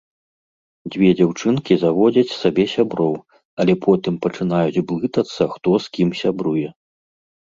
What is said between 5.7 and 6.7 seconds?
з кім сябруе.